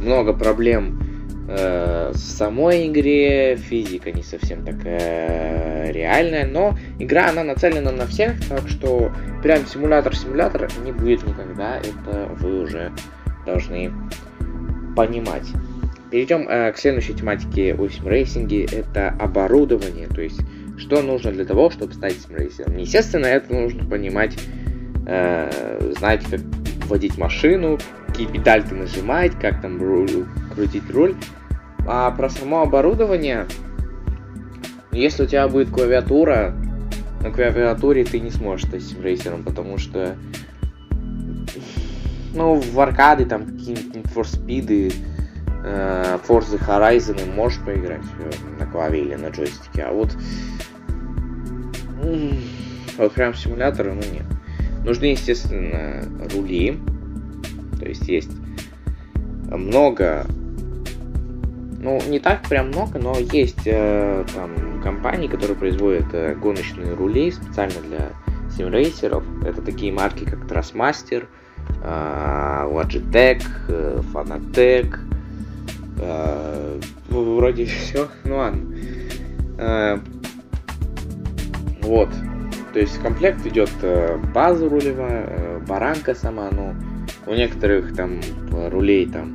много 0.00 0.32
проблем 0.32 1.00
э, 1.48 2.10
в 2.12 2.16
самой 2.16 2.88
игре, 2.88 3.56
физика 3.56 4.10
не 4.10 4.22
совсем 4.22 4.64
такая 4.64 5.92
реальная, 5.92 6.46
но 6.46 6.76
игра, 6.98 7.28
она 7.28 7.44
нацелена 7.44 7.92
на 7.92 8.06
всех, 8.06 8.44
так 8.48 8.68
что 8.68 9.12
прям 9.42 9.64
симулятор-симулятор 9.64 10.68
не 10.84 10.90
будет 10.90 11.24
никогда, 11.24 11.78
это 11.78 12.28
вы 12.40 12.62
уже 12.62 12.90
должны 13.46 13.92
понимать. 14.96 15.46
Перейдем 16.10 16.48
э, 16.48 16.72
к 16.72 16.78
следующей 16.78 17.14
тематике 17.14 17.74
о 17.74 17.88
симрейсинге. 17.88 18.64
Это 18.64 19.14
оборудование, 19.20 20.08
то 20.08 20.20
есть 20.20 20.40
что 20.80 21.02
нужно 21.02 21.30
для 21.30 21.44
того, 21.44 21.70
чтобы 21.70 21.92
стать 21.92 22.14
симрейсером. 22.14 22.76
Естественно, 22.76 23.26
это 23.26 23.54
нужно 23.54 23.84
понимать, 23.84 24.36
э, 25.06 25.92
знать, 25.98 26.24
как 26.24 26.40
водить 26.88 27.16
машину, 27.18 27.78
какие 28.08 28.26
педали 28.26 28.62
ты 28.62 28.74
нажимать, 28.74 29.32
как 29.40 29.62
там 29.62 29.80
руль, 29.80 30.26
крутить 30.54 30.90
руль. 30.90 31.14
А 31.86 32.10
про 32.10 32.28
само 32.28 32.62
оборудование, 32.62 33.46
если 34.92 35.24
у 35.24 35.26
тебя 35.26 35.46
будет 35.48 35.70
клавиатура, 35.70 36.54
на 37.22 37.30
клавиатуре 37.30 38.04
ты 38.04 38.18
не 38.18 38.30
сможешь 38.30 38.66
стать 38.66 38.82
симрейсером, 38.82 39.44
потому 39.44 39.78
что 39.78 40.16
ну, 42.34 42.54
в 42.54 42.80
аркады 42.80 43.26
там 43.26 43.44
какие-нибудь 43.44 44.12
for 44.12 44.22
Speed, 44.22 44.94
э, 45.64 46.18
Forza 46.26 46.58
Horizon 46.58 47.34
можешь 47.34 47.60
поиграть 47.64 48.04
э, 48.18 48.30
на 48.58 48.66
клаве 48.66 49.02
или 49.02 49.14
на 49.14 49.28
джойстике, 49.28 49.82
а 49.82 49.92
вот 49.92 50.16
вот 52.98 53.12
прям 53.12 53.34
симуляторы, 53.34 53.92
ну 53.92 54.02
нет. 54.12 54.24
Нужны, 54.84 55.06
естественно, 55.06 56.02
рули, 56.34 56.78
то 57.78 57.86
есть 57.86 58.08
есть 58.08 58.30
много, 59.50 60.26
ну 61.80 62.00
не 62.08 62.18
так 62.18 62.42
прям 62.48 62.68
много, 62.68 62.98
но 62.98 63.16
есть 63.18 63.66
э, 63.66 64.24
там 64.34 64.80
компании, 64.82 65.28
которые 65.28 65.56
производят 65.56 66.06
э, 66.12 66.34
гоночные 66.34 66.94
рули 66.94 67.30
специально 67.30 67.80
для 67.80 68.10
симрейсеров. 68.56 69.24
Это 69.44 69.62
такие 69.62 69.92
марки, 69.92 70.24
как 70.24 70.40
Trustmaster, 70.40 71.26
э, 71.82 72.68
Logitech, 72.70 73.42
э, 73.68 74.00
Fanatec, 74.12 74.98
э, 75.98 76.80
вроде 77.08 77.64
все, 77.66 78.08
ну 78.24 78.36
ладно. 78.36 78.76
Э, 79.58 79.98
вот. 81.90 82.08
То 82.72 82.78
есть 82.78 82.98
комплект 83.02 83.44
идет 83.44 83.70
э, 83.82 84.16
база 84.32 84.68
рулевая, 84.68 85.26
э, 85.26 85.60
баранка 85.66 86.14
сама, 86.14 86.48
ну, 86.52 86.72
у 87.26 87.34
некоторых 87.34 87.96
там 87.96 88.20
рулей 88.52 89.06
там 89.06 89.34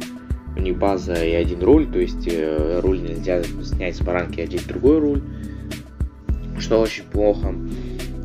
у 0.55 0.62
них 0.62 0.77
база 0.77 1.13
и 1.15 1.33
один 1.33 1.62
руль, 1.62 1.85
то 1.85 2.00
есть 2.00 2.25
э, 2.31 2.79
руль 2.81 3.01
нельзя 3.01 3.43
снять 3.43 3.97
с 3.97 4.01
баранки 4.01 4.39
и 4.39 4.43
одеть 4.43 4.65
другой 4.67 5.00
руль, 5.00 5.21
что 6.57 6.79
очень 6.79 7.03
плохо. 7.03 7.53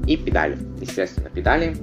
И 0.07 0.17
педали, 0.17 0.57
естественно, 0.81 1.29
педали. 1.29 1.75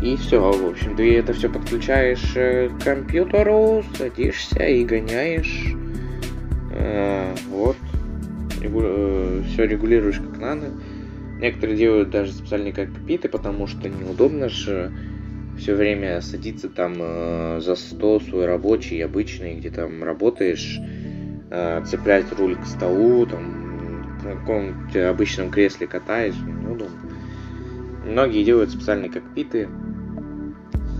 И 0.00 0.14
все, 0.14 0.52
в 0.52 0.70
общем, 0.70 0.94
ты 0.94 1.18
это 1.18 1.32
все 1.32 1.48
подключаешь 1.48 2.32
к 2.32 2.84
компьютеру, 2.84 3.82
садишься 3.98 4.62
и 4.62 4.84
гоняешь. 4.84 5.74
Э, 6.70 7.34
вот. 7.50 7.76
Регу... 8.60 8.80
Э, 8.84 9.42
все 9.48 9.64
регулируешь 9.64 10.20
как 10.20 10.38
надо. 10.38 10.70
Некоторые 11.40 11.76
делают 11.76 12.10
даже 12.10 12.32
специальные 12.32 12.72
кокпиты, 12.72 13.28
потому 13.28 13.66
что 13.66 13.88
неудобно 13.88 14.48
же 14.48 14.92
все 15.58 15.74
время 15.74 16.20
садиться 16.20 16.68
там 16.68 16.94
э, 16.98 17.60
за 17.60 17.74
стол 17.76 18.20
свой 18.20 18.46
рабочий, 18.46 19.00
обычный, 19.00 19.54
где 19.54 19.70
там 19.70 20.02
работаешь, 20.02 20.78
э, 21.50 21.82
цеплять 21.86 22.26
руль 22.38 22.56
к 22.56 22.66
столу, 22.66 23.26
там 23.26 24.18
на 24.22 24.36
каком-нибудь 24.36 24.96
обычном 24.96 25.50
кресле 25.50 25.86
катаешь, 25.86 26.34
неудобно. 26.36 26.96
Многие 28.04 28.44
делают 28.44 28.70
специальные 28.70 29.10
кокпиты, 29.10 29.68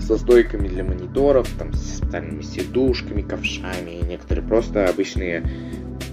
со 0.01 0.17
стойками 0.17 0.69
для 0.69 0.85
мониторов, 0.85 1.49
там, 1.59 1.73
с 1.73 1.97
специальными 1.97 2.43
сидушками, 2.43 3.23
ковшами. 3.23 4.05
Некоторые 4.07 4.47
просто 4.47 4.89
обычные 4.89 5.45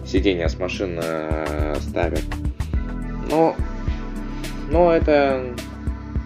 сиденья 0.06 0.48
с 0.48 0.58
машин 0.58 1.00
э, 1.01 1.75
ставят. 1.80 2.24
Но, 3.30 3.56
но 4.70 4.91
это, 4.91 5.55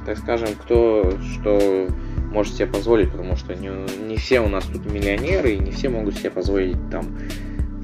так 0.06 0.17
скажем, 0.17 0.50
кто 0.62 1.17
что 1.34 1.88
может 2.32 2.56
себе 2.56 2.67
позволить, 2.67 3.12
потому 3.12 3.36
что 3.36 3.56
не, 3.56 3.70
не 4.06 4.17
все 4.17 4.41
у 4.41 4.50
нас 4.50 4.65
тут 4.65 4.86
миллионеры, 4.86 5.53
и 5.53 5.60
не 5.60 5.72
все 5.72 5.89
могут 5.89 6.15
себе 6.15 6.29
позволить 6.29 6.77
там 6.91 7.17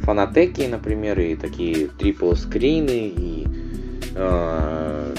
фанатеки, 0.04 0.62
например, 0.62 1.20
и 1.20 1.36
такие 1.36 1.88
трипл 1.88 2.34
скрины, 2.34 3.08
и 3.16 3.48
э, 4.16 5.16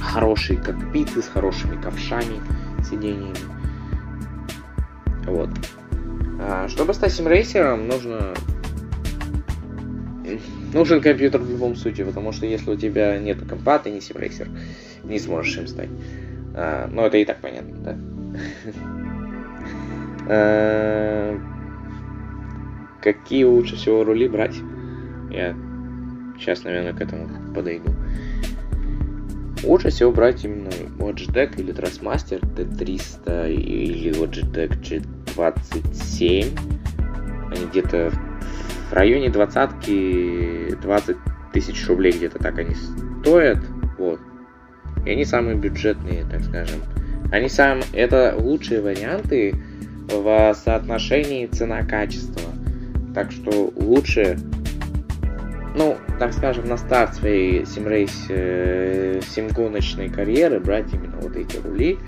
хорошие 0.00 0.58
кокпиты 0.58 1.20
с 1.20 1.28
хорошими 1.28 1.80
ковшами, 1.80 2.40
сиденьями. 2.88 3.34
Вот. 5.26 5.50
А, 6.40 6.68
чтобы 6.68 6.94
стать 6.94 7.12
симрейсером, 7.12 7.88
нужно 7.88 8.34
нужен 10.72 11.00
компьютер 11.00 11.40
в 11.40 11.50
любом 11.50 11.76
случае, 11.76 12.06
потому 12.06 12.32
что 12.32 12.46
если 12.46 12.70
у 12.70 12.76
тебя 12.76 13.18
нет 13.18 13.38
компа, 13.48 13.78
ты 13.78 13.90
не 13.90 14.00
симрейсер, 14.00 14.48
не 15.04 15.18
сможешь 15.18 15.56
им 15.58 15.66
стать. 15.66 15.88
А, 16.54 16.88
ну, 16.90 17.02
это 17.02 17.18
и 17.18 17.24
так 17.24 17.40
понятно, 17.40 17.76
да? 17.78 17.96
А, 20.28 21.38
какие 23.00 23.44
лучше 23.44 23.76
всего 23.76 24.02
рули 24.02 24.26
брать? 24.26 24.56
Я 25.30 25.54
сейчас, 26.36 26.64
наверное, 26.64 26.94
к 26.94 27.00
этому 27.00 27.28
подойду. 27.54 27.94
Лучше 29.62 29.90
всего 29.90 30.10
брать 30.12 30.44
именно 30.44 30.70
Logitech 30.98 31.58
или 31.58 31.72
Trustmaster 31.72 32.40
T300 32.40 33.52
или 33.52 34.12
Logitech 34.12 35.02
G27. 35.36 36.58
Они 37.52 37.66
где-то 37.66 38.10
в 38.10 38.25
районе 38.92 39.30
двадцатки, 39.30 40.74
20 40.80 41.16
тысяч 41.52 41.86
рублей 41.88 42.12
где-то 42.12 42.38
так 42.38 42.58
они 42.58 42.74
стоят. 43.20 43.58
Вот. 43.98 44.20
И 45.04 45.10
они 45.10 45.24
самые 45.24 45.56
бюджетные, 45.56 46.24
так 46.30 46.42
скажем. 46.42 46.80
Они 47.32 47.48
сам, 47.48 47.80
это 47.92 48.34
лучшие 48.38 48.80
варианты 48.80 49.54
в 50.08 50.54
соотношении 50.54 51.46
цена-качество. 51.46 52.42
Так 53.14 53.32
что 53.32 53.72
лучше, 53.74 54.38
ну, 55.74 55.96
так 56.18 56.32
скажем, 56.32 56.68
на 56.68 56.76
старт 56.76 57.14
своей 57.14 57.64
симрейс, 57.66 58.26
э, 58.28 59.20
симгоночной 59.26 60.08
карьеры 60.08 60.60
брать 60.60 60.92
именно 60.92 61.16
вот 61.20 61.34
эти 61.36 61.56
рули. 61.56 61.98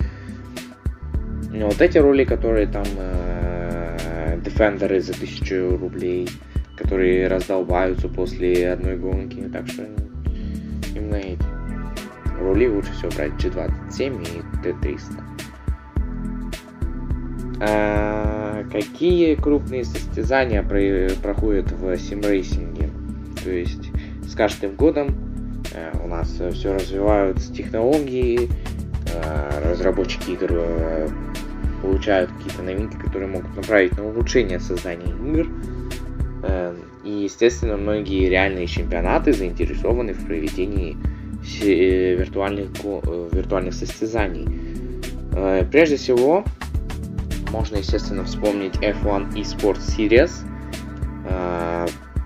Ну, 1.51 1.65
вот 1.65 1.81
эти 1.81 1.97
рули, 1.97 2.25
которые 2.25 2.67
там 2.67 2.85
э, 2.97 4.37
Defender 4.43 4.99
за 4.99 5.13
1000 5.13 5.77
рублей, 5.77 6.29
которые 6.79 7.27
раздолбаются 7.27 8.07
после 8.07 8.71
одной 8.71 8.95
гонки. 8.95 9.47
Так 9.51 9.67
что 9.67 9.85
именно 10.95 11.15
эти 11.15 11.43
рули 12.39 12.69
лучше 12.69 12.91
всего 12.93 13.11
брать 13.11 13.33
G27 13.33 14.23
и 14.23 14.67
T300. 14.67 15.23
А, 17.61 18.63
какие 18.71 19.35
крупные 19.35 19.83
состязания 19.83 20.63
про 20.63 21.09
проходят 21.21 21.71
в 21.71 21.97
симрейсинге? 21.97 22.89
То 23.43 23.51
есть 23.51 23.91
с 24.25 24.33
каждым 24.33 24.75
годом 24.75 25.13
э, 25.73 25.91
у 26.03 26.07
нас 26.07 26.29
все 26.29 26.73
развиваются 26.73 27.53
технологии, 27.53 28.49
э, 29.13 29.71
разработчики 29.71 30.31
игр 30.31 30.47
э, 30.51 31.09
получают 31.81 32.31
какие-то 32.31 32.61
новинки, 32.61 32.95
которые 32.95 33.27
могут 33.27 33.53
направить 33.55 33.97
на 33.97 34.07
улучшение 34.07 34.59
создания 34.59 35.11
игр. 35.11 35.47
Э, 36.49 36.75
и, 37.03 37.11
естественно, 37.11 37.77
многие 37.77 38.27
реальные 38.27 38.67
чемпионаты 38.67 39.33
заинтересованы 39.33 40.13
в 40.13 40.25
проведении 40.25 40.97
э, 41.61 42.15
виртуальных, 42.15 42.69
э, 42.83 43.29
виртуальных 43.31 43.73
состязаний. 43.73 44.47
Прежде 45.71 45.95
всего, 45.97 46.43
можно, 47.51 47.77
естественно, 47.77 48.25
вспомнить 48.25 48.75
F1 48.77 49.33
eSports 49.35 49.81
Series. 49.95 50.31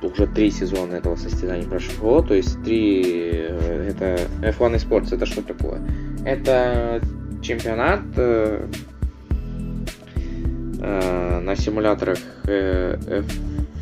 Уже 0.01 0.27
три 0.27 0.49
сезона 0.51 0.95
этого 0.95 1.15
состязания 1.15 1.67
прошло, 1.67 2.21
то 2.21 2.33
есть 2.33 2.63
три... 2.63 3.01
Это 3.01 4.19
F1 4.41 4.75
eSports, 4.77 5.13
это 5.13 5.25
что 5.25 5.41
такое? 5.43 5.81
Это 6.25 7.01
чемпионат 7.41 8.01
на 10.79 11.55
симуляторах 11.55 12.19
F 12.45 13.25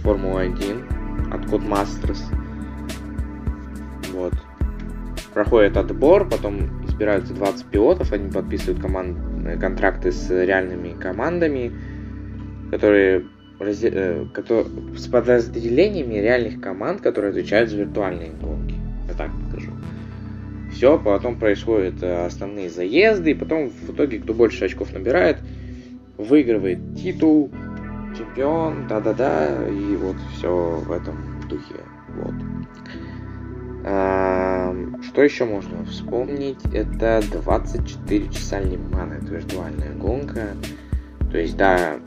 Формула-1 0.04 1.34
от 1.34 1.46
Codemasters. 1.46 2.22
Вот. 4.12 4.34
Проходит 5.34 5.78
отбор, 5.78 6.28
потом 6.28 6.86
избираются 6.86 7.34
20 7.34 7.66
пилотов, 7.68 8.12
они 8.12 8.30
подписывают 8.30 8.82
команд... 8.82 9.18
контракты 9.60 10.12
с 10.12 10.30
реальными 10.30 10.94
командами, 11.00 11.72
которые 12.70 13.26
э, 13.60 14.26
с 14.98 15.08
подразделениями 15.08 16.16
реальных 16.16 16.60
команд, 16.60 17.02
которые 17.02 17.32
отвечают 17.32 17.70
за 17.70 17.78
виртуальные 17.78 18.32
гонки. 18.42 18.76
Я 19.08 19.14
так 19.14 19.32
покажу. 19.46 19.72
Все, 20.72 20.98
потом 20.98 21.38
происходят 21.38 22.02
э, 22.02 22.26
основные 22.26 22.70
заезды, 22.70 23.32
и 23.32 23.34
потом 23.34 23.70
в 23.70 23.92
итоге, 23.92 24.20
кто 24.20 24.34
больше 24.34 24.66
очков 24.66 24.94
набирает, 24.94 25.38
выигрывает 26.18 26.80
титул, 26.96 27.52
чемпион, 28.18 28.88
да-да-да, 28.88 29.68
и 29.68 29.96
вот 29.96 30.18
все 30.34 30.82
в 30.86 30.92
этом 30.92 31.16
духе. 31.50 31.82
Вот. 32.16 32.34
А, 33.84 34.76
что 35.02 35.24
еще 35.24 35.46
можно 35.46 35.84
вспомнить? 35.86 36.64
Это 36.74 37.22
24 37.32 38.30
часа 38.30 38.60
Лимана, 38.60 39.14
это 39.14 39.34
виртуальная 39.34 39.94
гонка. 39.94 40.50
То 41.32 41.38
есть, 41.38 41.58
да, 41.58 41.98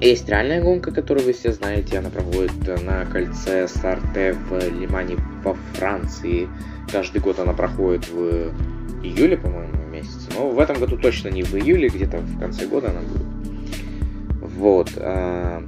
есть 0.00 0.28
реальная 0.28 0.62
гонка, 0.62 0.92
которую 0.92 1.26
вы 1.26 1.32
все 1.32 1.52
знаете, 1.52 1.98
она 1.98 2.10
проходит 2.10 2.52
на 2.82 3.04
кольце 3.06 3.66
Старте 3.68 4.34
в 4.34 4.58
Лимане 4.68 5.16
во 5.42 5.54
Франции. 5.74 6.48
Каждый 6.92 7.20
год 7.20 7.38
она 7.38 7.54
проходит 7.54 8.08
в 8.08 8.52
июле, 9.02 9.36
по-моему, 9.36 9.84
месяце. 9.94 10.28
Но 10.36 10.50
в 10.50 10.58
этом 10.58 10.78
году 10.78 10.96
точно 10.98 11.28
не 11.28 11.42
в 11.42 11.54
июле, 11.54 11.88
где-то 11.88 12.18
в 12.18 12.38
конце 12.38 12.66
года 12.66 12.90
она 12.90 13.00
будет. 13.00 13.33
Вот. 14.64 14.94
Э, 14.96 15.60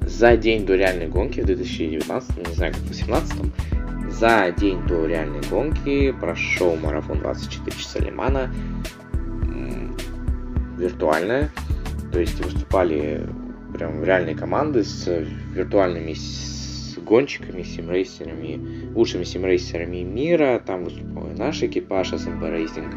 за 0.00 0.36
день 0.36 0.66
до 0.66 0.74
реальной 0.74 1.06
гонки 1.06 1.40
в 1.40 1.46
2019, 1.46 2.48
не 2.48 2.54
знаю, 2.54 2.72
как 2.72 2.82
в 2.82 2.86
2018, 2.86 3.52
за 4.10 4.50
день 4.58 4.84
до 4.88 5.06
реальной 5.06 5.40
гонки 5.48 6.10
прошел 6.10 6.74
марафон 6.74 7.20
24 7.20 7.76
часа 7.76 8.00
Лимана 8.00 8.52
виртуальная. 10.76 11.50
То 12.12 12.18
есть 12.18 12.44
выступали 12.44 13.24
прям 13.72 14.02
реальные 14.02 14.34
команды 14.34 14.82
с 14.82 15.06
виртуальными 15.54 16.14
с 16.14 16.98
гонщиками, 17.06 17.62
симрейсерами, 17.62 18.90
лучшими 18.96 19.22
симрейсерами 19.22 20.02
мира. 20.02 20.60
Там 20.66 20.82
выступал 20.82 21.28
и 21.28 21.38
наш 21.38 21.62
экипаж 21.62 22.14
SMP 22.14 22.50
Racing. 22.50 22.92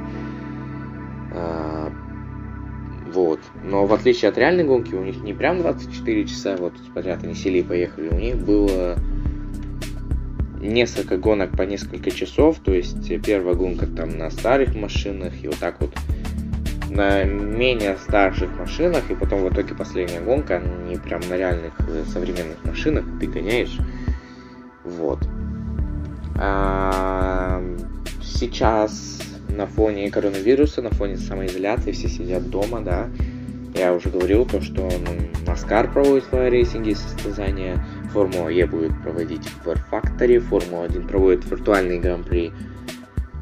А, 3.15 3.19
вот. 3.19 3.39
Но 3.63 3.86
в 3.86 3.93
отличие 3.93 4.30
от 4.30 4.38
реальной 4.38 4.63
гонки, 4.63 4.93
у 4.93 5.04
них 5.04 5.17
не 5.21 5.34
прям 5.34 5.60
24 5.60 6.25
часа, 6.25 6.58
вот 6.58 6.73
подряд 6.93 7.23
они 7.23 7.34
сели 7.34 7.60
и 7.60 7.63
поехали. 7.63 8.10
У 8.10 8.19
них 8.19 8.38
было 8.38 8.97
несколько 10.60 11.17
гонок 11.17 11.51
по 11.51 11.63
несколько 11.63 12.12
часов. 12.12 12.60
То 12.60 12.73
есть 12.73 13.08
первая 13.23 13.56
гонка 13.56 13.88
там 13.88 14.17
на 14.17 14.30
старых 14.30 14.75
машинах, 14.75 15.34
и 15.41 15.47
вот 15.47 15.58
так 15.58 15.80
вот 15.80 15.91
на 16.89 17.23
менее 17.23 17.97
старших 17.97 18.58
машинах, 18.58 19.10
и 19.10 19.15
потом 19.15 19.41
в 19.41 19.49
итоге 19.51 19.73
последняя 19.75 20.21
гонка, 20.21 20.62
не 20.88 20.97
прям 20.97 21.21
на 21.30 21.36
реальных 21.36 21.73
э, 21.80 22.04
современных 22.08 22.63
машинах, 22.63 23.04
ты 23.19 23.28
гоняешь. 23.28 23.78
Вот. 24.84 25.19
А, 26.38 27.62
сейчас 28.21 29.21
на 29.55 29.67
фоне 29.67 30.09
коронавируса, 30.11 30.81
на 30.81 30.89
фоне 30.89 31.17
самоизоляции, 31.17 31.91
все 31.91 32.07
сидят 32.07 32.49
дома, 32.49 32.81
да. 32.81 33.09
Я 33.73 33.93
уже 33.93 34.09
говорил 34.09 34.45
то, 34.45 34.61
что 34.61 34.83
ну, 34.83 35.51
NASCAR 35.51 35.91
проводит 35.91 36.23
флайрейсинги 36.25 36.91
и 36.91 36.95
состязания, 36.95 37.83
Формула 38.13 38.47
Е 38.47 38.65
будет 38.65 38.93
проводить 39.03 39.47
в 39.63 39.67
Factory, 39.91 40.39
Формула 40.39 40.85
1 40.85 41.07
проводит 41.07 41.49
виртуальный 41.49 41.99
гран-при 41.99 42.53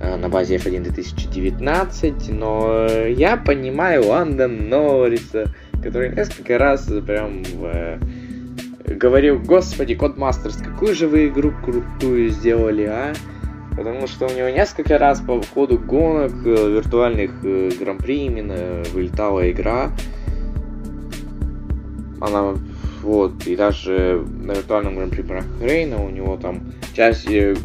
э, 0.01 0.15
на 0.15 0.29
базе 0.29 0.55
F1 0.55 0.81
2019, 0.81 2.29
но 2.29 2.87
я 3.07 3.37
понимаю 3.37 4.07
Ландон 4.07 4.69
Норриса, 4.69 5.53
который 5.83 6.15
несколько 6.15 6.57
раз 6.57 6.89
прям 7.05 7.43
э, 7.61 7.99
говорил, 8.85 9.39
господи, 9.39 9.93
Кодмастерс, 9.93 10.57
какую 10.57 10.95
же 10.95 11.07
вы 11.07 11.27
игру 11.27 11.53
крутую 11.63 12.29
сделали, 12.29 12.83
а? 12.83 13.13
Потому 13.75 14.07
что 14.07 14.27
у 14.27 14.29
него 14.29 14.49
несколько 14.49 14.97
раз 14.97 15.19
по 15.21 15.41
ходу 15.41 15.79
гонок 15.79 16.33
э, 16.45 16.71
виртуальных 16.71 17.31
э, 17.43 17.71
гран-при 17.79 18.25
именно 18.25 18.83
вылетала 18.93 19.49
игра. 19.51 19.91
Она 22.21 22.55
вот, 23.01 23.45
и 23.47 23.55
даже 23.55 24.25
на 24.43 24.53
виртуальном 24.53 24.95
гран-при 24.95 25.21
Бахрейна 25.23 26.01
у 26.01 26.09
него 26.09 26.37
там 26.37 26.71
часть, 26.93 27.29
э, 27.29 27.55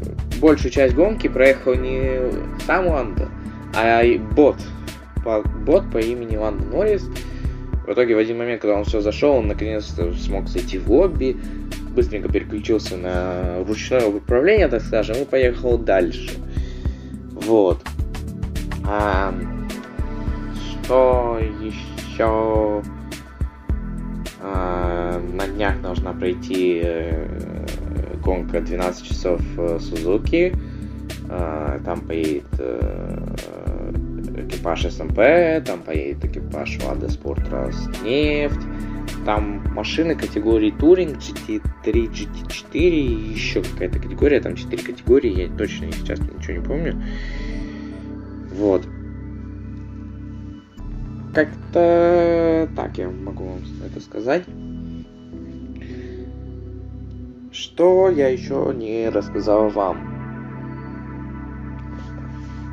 большую 0.41 0.73
часть 0.73 0.95
гонки 0.95 1.29
проехал 1.29 1.75
не 1.75 2.33
сам 2.67 2.89
Ланда, 2.89 3.29
а 3.75 4.03
бот. 4.35 4.57
Бот 5.67 5.91
по 5.93 5.99
имени 5.99 6.37
Ланда 6.37 6.65
Норрис. 6.65 7.09
В 7.87 7.93
итоге 7.93 8.15
в 8.15 8.19
один 8.19 8.39
момент, 8.39 8.61
когда 8.61 8.77
он 8.77 8.85
все 8.85 9.01
зашел, 9.01 9.37
он 9.37 9.47
наконец-то 9.47 10.13
смог 10.15 10.49
зайти 10.49 10.79
в 10.79 10.91
лобби, 10.91 11.37
быстренько 11.99 12.29
переключился 12.29 12.97
на 12.97 13.65
ручное 13.67 14.07
управление, 14.07 14.69
так 14.69 14.83
скажем, 14.83 15.17
и 15.17 15.25
поехал 15.25 15.77
дальше. 15.77 16.31
Вот. 17.33 17.83
А, 18.87 19.35
что 20.55 21.41
еще? 21.61 22.85
А, 24.41 25.21
на 25.33 25.49
днях 25.49 25.81
должна 25.83 26.13
пройти 26.13 26.83
э, 26.85 27.67
гонка 28.23 28.61
12 28.61 29.05
часов 29.05 29.41
э, 29.57 29.81
Сузуки. 29.81 30.55
А, 31.29 31.81
там 31.85 32.03
поедет 32.03 32.45
э, 32.61 33.25
экипаж 34.37 34.83
СМП, 34.83 35.67
там 35.67 35.83
поедет 35.85 36.25
экипаж 36.25 36.79
Лада 36.85 37.11
Спорт 37.11 37.43
Роснефть. 37.51 38.61
Там 39.25 39.63
машины 39.75 40.15
категории 40.15 40.71
Туринг, 40.71 41.19
GT3, 41.19 41.85
GT4 41.85 42.75
и 42.75 43.33
еще 43.33 43.63
какая-то 43.63 43.99
категория, 43.99 44.41
там 44.41 44.57
4 44.57 44.83
категории, 44.83 45.43
я 45.43 45.49
точно 45.49 45.93
сейчас 45.93 46.19
ничего 46.21 46.55
не 46.55 46.65
помню. 46.65 47.03
Вот. 48.53 48.87
Как-то 51.35 52.69
так 52.75 52.99
я 52.99 53.11
могу 53.11 53.45
вам 53.45 53.61
это 53.85 54.01
сказать. 54.01 54.45
Что 57.53 58.09
я 58.11 58.29
еще 58.29 58.73
не 58.75 59.09
рассказал 59.09 59.69
вам? 59.69 60.19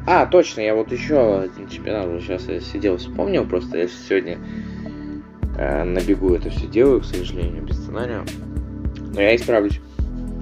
А, 0.08 0.28
точно, 0.28 0.62
я 0.62 0.76
вот 0.76 0.92
еще 0.92 1.40
один 1.40 1.68
чемпионат 1.68 2.08
вот 2.08 2.22
сейчас 2.22 2.48
я 2.48 2.60
сидел, 2.60 2.98
вспомнил, 2.98 3.46
просто 3.46 3.80
я 3.80 3.88
сегодня 3.88 4.38
на 5.58 6.00
бегу 6.02 6.34
это 6.34 6.50
все 6.50 6.68
делаю, 6.68 7.02
к 7.02 7.06
сожалению, 7.06 7.64
без 7.64 7.78
сценария. 7.78 8.24
Но 9.14 9.22
я 9.22 9.36
исправлюсь. 9.36 9.80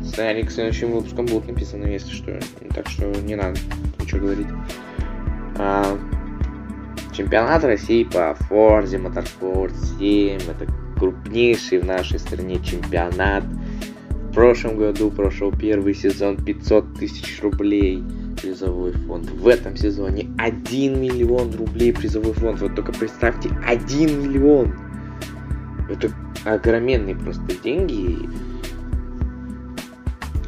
Сценарий 0.04 0.44
к 0.44 0.52
следующим 0.52 0.92
выпускам 0.92 1.26
будут 1.26 1.48
написаны, 1.48 1.86
если 1.86 2.12
что. 2.12 2.40
Так 2.74 2.90
что 2.90 3.06
не 3.22 3.36
надо 3.36 3.58
ничего 4.00 4.22
говорить. 4.22 4.48
А, 5.58 5.98
чемпионат 7.16 7.64
России 7.64 8.04
по 8.04 8.36
Forza 8.50 9.00
Motorsport 9.00 9.74
7. 10.00 10.40
Это 10.50 10.72
крупнейший 10.98 11.80
в 11.80 11.86
нашей 11.86 12.20
стране 12.20 12.60
чемпионат. 12.64 13.44
В 14.10 14.34
прошлом 14.34 14.78
году 14.78 15.12
прошел 15.12 15.52
первый 15.52 15.94
сезон 15.94 16.38
500 16.38 16.96
тысяч 16.96 17.42
рублей 17.42 18.04
призовой 18.42 18.92
фонд. 18.94 19.30
В 19.30 19.48
этом 19.48 19.78
сезоне 19.78 20.28
1 20.40 21.00
миллион 21.00 21.56
рублей 21.56 21.94
призовой 21.94 22.34
фонд. 22.34 22.62
Вот 22.62 22.76
только 22.76 22.92
представьте, 22.92 23.50
1 23.68 24.24
миллион. 24.24 24.74
Это 25.94 26.12
огроменные 26.46 27.16
просто 27.16 27.56
деньги. 27.62 28.28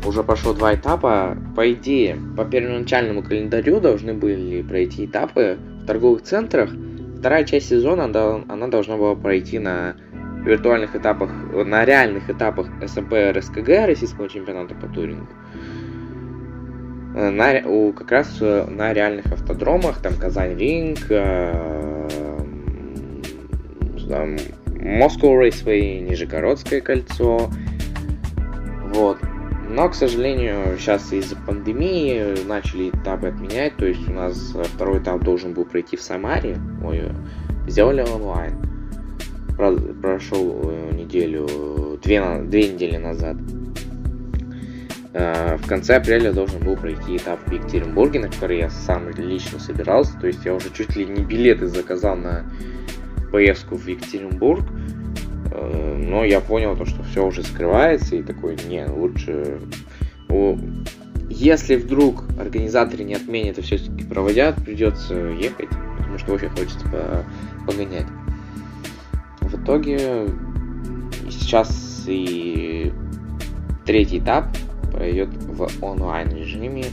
Уже 0.06 0.24
прошло 0.24 0.54
два 0.54 0.76
этапа. 0.76 1.38
По 1.56 1.72
идее, 1.72 2.18
по 2.36 2.46
первоначальному 2.46 3.24
календарю 3.24 3.80
должны 3.80 4.14
были 4.14 4.62
пройти 4.64 5.06
этапы 5.06 5.58
в 5.84 5.86
торговых 5.86 6.24
центрах. 6.24 6.72
Вторая 7.20 7.44
часть 7.44 7.70
сезона, 7.70 8.06
она 8.06 8.68
должна 8.68 8.98
была 8.98 9.16
пройти 9.16 9.60
на 9.60 9.96
виртуальных 10.46 10.96
этапах, 10.96 11.32
на 11.54 11.86
реальных 11.86 12.30
этапах 12.30 12.68
СМП 12.86 13.14
РСКГ, 13.36 13.88
российского 13.88 14.30
чемпионата 14.30 14.76
по 14.76 14.88
турингу. 14.88 15.28
На, 17.16 17.62
у, 17.66 17.94
как 17.94 18.12
раз 18.12 18.38
э, 18.42 18.66
на 18.70 18.94
реальных 18.94 19.28
автодромах, 19.28 20.02
там 20.02 20.16
Казань 20.16 20.58
Ринг, 20.58 21.00
э, 21.10 21.86
там, 24.10 24.36
Moscow 24.80 25.40
Raceway, 25.40 26.00
Нижегородское 26.02 26.82
кольцо. 26.82 27.50
Вот. 28.94 29.18
Но, 29.70 29.90
к 29.90 29.96
сожалению, 29.96 30.78
сейчас 30.78 31.12
из-за 31.12 31.36
пандемии 31.36 32.46
начали 32.46 32.90
этапы 32.90 33.28
отменять. 33.28 33.76
То 33.78 33.86
есть 33.86 34.08
у 34.08 34.14
нас 34.14 34.56
второй 34.74 35.00
этап 35.00 35.24
должен 35.24 35.54
был 35.54 35.66
пройти 35.66 35.98
в 35.98 36.02
Самаре. 36.02 36.58
Ой, 36.84 37.02
сделали 37.68 38.02
онлайн. 38.02 38.54
Прошел 40.02 40.62
э, 40.66 40.92
неделю, 40.94 41.48
две, 42.04 42.22
две 42.42 42.74
недели 42.74 42.98
назад. 42.98 43.38
Э, 45.14 45.56
в 45.58 45.66
конце 45.66 45.96
апреля 45.96 46.34
должен 46.34 46.60
был 46.60 46.76
пройти 46.76 47.16
этап 47.16 47.40
в 47.48 47.52
Екатеринбурге, 47.52 48.20
на 48.20 48.28
который 48.28 48.60
я 48.60 48.70
сам 48.70 49.10
лично 49.12 49.60
собирался. 49.60 50.18
То 50.20 50.28
есть 50.28 50.46
я 50.46 50.54
уже 50.54 50.70
чуть 50.72 50.96
ли 50.96 51.06
не 51.06 51.24
билеты 51.24 51.68
заказал 51.68 52.18
на 52.18 52.46
поездку 53.32 53.76
в 53.76 53.88
Екатеринбург, 53.88 54.66
э, 55.52 55.98
но 56.08 56.24
я 56.24 56.40
понял 56.42 56.76
то, 56.76 56.86
что 56.86 57.04
все 57.04 57.26
уже 57.26 57.44
скрывается, 57.44 58.16
и 58.16 58.24
такой, 58.24 58.58
не, 58.68 58.86
лучше... 58.86 59.60
Если 61.30 61.76
вдруг 61.76 62.24
организаторы 62.40 63.04
не 63.04 63.16
отменят 63.16 63.58
и 63.58 63.62
все-таки 63.62 64.06
проводят, 64.06 64.56
придется 64.64 65.16
ехать, 65.16 65.70
потому 65.98 66.18
что 66.18 66.34
очень 66.34 66.50
хочется 66.50 67.26
погонять. 67.66 68.06
В 69.42 69.56
итоге 69.56 70.28
сейчас 71.30 72.06
и 72.08 72.94
третий 73.86 74.20
этап 74.20 74.48
пройдет 74.92 75.30
в 75.34 75.68
онлайн 75.84 76.30
режиме. 76.30 76.86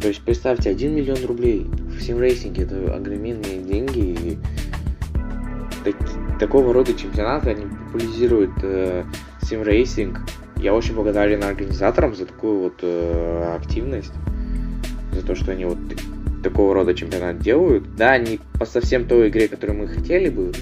То 0.00 0.08
есть 0.08 0.20
представьте, 0.22 0.70
1 0.70 0.94
миллион 0.94 1.24
рублей 1.26 1.66
в 1.88 2.00
симрейсинге 2.00 2.62
это 2.62 2.94
огроменные 2.94 3.62
деньги 3.62 3.98
и 3.98 4.38
так, 5.84 5.96
такого 6.38 6.72
рода 6.72 6.94
чемпионаты, 6.94 7.50
они 7.50 7.66
популяризируют 7.66 8.52
э, 8.62 9.04
симрейсинг. 9.42 10.20
Я 10.56 10.74
очень 10.74 10.94
благодарен 10.94 11.42
организаторам 11.42 12.14
за 12.14 12.26
такую 12.26 12.60
вот 12.60 12.78
э, 12.82 13.54
активность, 13.56 14.12
за 15.12 15.26
то, 15.26 15.34
что 15.34 15.52
они 15.52 15.64
вот 15.64 15.78
такого 16.42 16.74
рода 16.74 16.94
чемпионат 16.94 17.38
делают. 17.38 17.96
Да, 17.96 18.16
не 18.18 18.40
по 18.58 18.66
совсем 18.66 19.06
той 19.06 19.28
игре, 19.28 19.48
которую 19.48 19.78
мы 19.78 19.88
хотели 19.88 20.28
бы, 20.28 20.52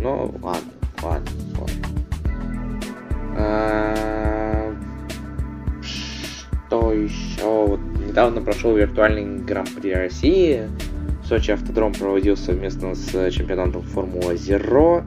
но 0.00 0.34
ладно, 0.42 0.70
ладно, 1.02 1.30
ладно. 1.58 1.86
А, 3.38 4.74
что 5.82 6.92
еще? 6.92 7.66
Вот 7.66 7.80
недавно 8.06 8.40
прошел 8.40 8.74
виртуальный 8.74 9.38
Гран-при 9.44 9.92
России. 9.92 10.68
Сочи 11.28 11.50
автодром 11.50 11.92
проводил 11.92 12.36
совместно 12.36 12.94
с 12.94 13.30
чемпионатом 13.32 13.82
Формула 13.82 14.34
Zero. 14.34 15.02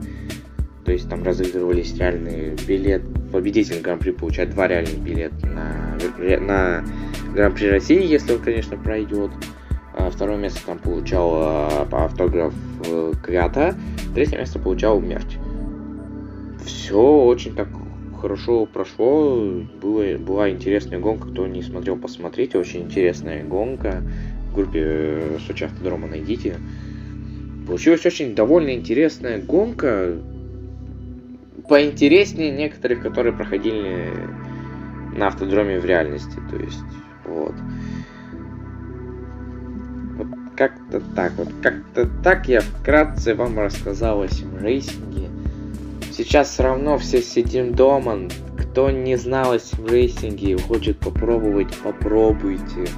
То 0.84 0.92
есть 0.92 1.08
там 1.08 1.22
разыгрывались 1.22 1.96
реальный 1.96 2.56
билет. 2.66 3.02
Победитель 3.32 3.80
Гран-при 3.80 4.10
получает 4.10 4.50
два 4.50 4.68
реальных 4.68 4.98
билета 4.98 5.46
на, 5.46 5.96
на 6.18 6.84
Гран-при 7.32 7.68
России, 7.68 8.06
если 8.06 8.34
он, 8.34 8.40
конечно, 8.40 8.76
пройдет. 8.76 9.30
А 9.94 10.10
второе 10.10 10.36
место 10.36 10.60
там 10.66 10.78
получал 10.78 11.30
по 11.86 12.04
автограф 12.04 12.52
э, 12.86 13.12
Крята. 13.22 13.74
Третье 14.14 14.38
место 14.38 14.58
получал 14.58 15.00
Мерч. 15.00 15.38
Все 16.66 17.00
очень 17.00 17.54
так 17.54 17.68
хорошо 18.20 18.66
прошло. 18.66 19.62
Было, 19.80 20.18
была 20.18 20.50
интересная 20.50 20.98
гонка. 20.98 21.28
Кто 21.28 21.46
не 21.46 21.62
смотрел, 21.62 21.96
посмотрите. 21.96 22.58
Очень 22.58 22.82
интересная 22.82 23.42
гонка 23.42 24.02
в 24.39 24.39
группе 24.62 25.38
Сочи 25.46 25.64
Автодрома 25.64 26.06
найдите. 26.06 26.56
Получилась 27.66 28.04
очень 28.04 28.34
довольно 28.34 28.74
интересная 28.74 29.40
гонка. 29.40 30.16
Поинтереснее 31.68 32.50
некоторых, 32.50 33.02
которые 33.02 33.32
проходили 33.32 34.08
на 35.16 35.28
автодроме 35.28 35.78
в 35.78 35.84
реальности. 35.84 36.36
То 36.50 36.56
есть, 36.56 36.78
вот. 37.24 37.54
Вот 40.16 40.26
как-то 40.56 41.00
так 41.14 41.32
вот. 41.36 41.48
Как-то 41.62 42.08
так 42.22 42.48
я 42.48 42.60
вкратце 42.60 43.34
вам 43.34 43.58
рассказал 43.58 44.22
о 44.22 44.28
симрейсинге. 44.28 45.28
Сейчас 46.10 46.50
все 46.50 46.64
равно 46.64 46.98
все 46.98 47.22
сидим 47.22 47.72
дома. 47.72 48.28
Кто 48.58 48.90
не 48.90 49.16
знал 49.16 49.52
о 49.52 49.58
симрейсинге 49.58 50.52
и 50.52 50.58
хочет 50.58 50.98
попробовать, 50.98 51.74
попробуйте. 51.78 52.88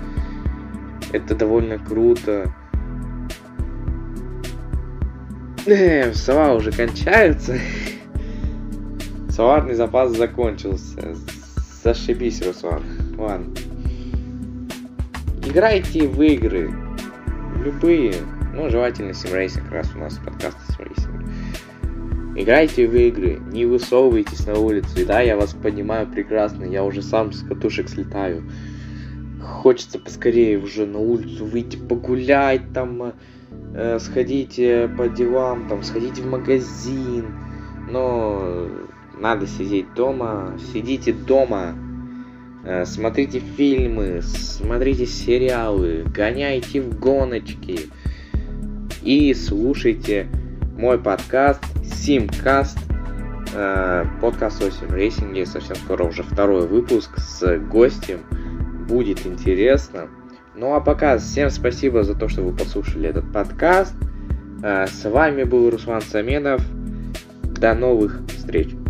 Это 1.12 1.34
довольно 1.34 1.78
круто. 1.78 2.50
Э, 5.66 6.12
слова 6.14 6.54
уже 6.54 6.72
кончаются. 6.72 7.58
Словарный 9.28 9.74
запас 9.74 10.16
закончился. 10.16 11.14
Зашибись, 11.84 12.44
Руслан. 12.46 12.82
Ладно. 13.18 13.54
Играйте 15.46 16.08
в 16.08 16.22
игры. 16.22 16.72
Любые. 17.62 18.14
Ну, 18.54 18.70
желательно 18.70 19.12
симрейсинг, 19.12 19.70
раз 19.70 19.94
у 19.94 19.98
нас 19.98 20.18
подкаст 20.18 20.56
симрейсинг. 20.74 21.22
Играйте 22.36 22.86
в 22.86 22.94
игры, 22.94 23.40
не 23.52 23.66
высовывайтесь 23.66 24.46
на 24.46 24.54
улицу. 24.54 25.00
И 25.00 25.04
да, 25.04 25.20
я 25.20 25.36
вас 25.36 25.52
понимаю 25.52 26.06
прекрасно, 26.06 26.64
я 26.64 26.82
уже 26.82 27.02
сам 27.02 27.32
с 27.32 27.42
катушек 27.42 27.88
слетаю 27.88 28.42
хочется 29.42 29.98
поскорее 29.98 30.58
уже 30.58 30.86
на 30.86 30.98
улицу 30.98 31.44
выйти 31.44 31.76
погулять, 31.76 32.72
там, 32.72 33.12
э, 33.74 33.98
сходить 33.98 34.58
э, 34.58 34.88
по 34.88 35.08
делам, 35.08 35.68
там, 35.68 35.82
сходить 35.82 36.18
в 36.18 36.28
магазин. 36.28 37.26
Но 37.90 38.68
надо 39.18 39.46
сидеть 39.46 39.92
дома. 39.94 40.56
Сидите 40.72 41.12
дома. 41.12 41.74
Э, 42.64 42.84
смотрите 42.84 43.40
фильмы, 43.40 44.22
смотрите 44.22 45.06
сериалы, 45.06 46.04
гоняйте 46.14 46.80
в 46.80 46.98
гоночки 46.98 47.90
и 49.02 49.34
слушайте 49.34 50.28
мой 50.76 50.96
подкаст 50.96 51.60
Симкаст, 51.84 52.78
э, 53.52 54.04
подкаст 54.20 54.62
о 54.62 54.70
симрейсинге. 54.70 55.44
Совсем 55.44 55.74
скоро 55.76 56.04
уже 56.04 56.22
второй 56.22 56.68
выпуск 56.68 57.18
с 57.18 57.58
гостем. 57.58 58.20
Будет 58.92 59.26
интересно. 59.26 60.10
Ну 60.54 60.74
а 60.74 60.80
пока 60.82 61.16
всем 61.16 61.48
спасибо 61.48 62.04
за 62.04 62.14
то, 62.14 62.28
что 62.28 62.42
вы 62.42 62.54
послушали 62.54 63.08
этот 63.08 63.32
подкаст. 63.32 63.94
Э, 64.62 64.86
с 64.86 65.08
вами 65.08 65.44
был 65.44 65.70
Руслан 65.70 66.02
Самедов. 66.02 66.60
До 67.42 67.72
новых 67.72 68.20
встреч. 68.28 68.81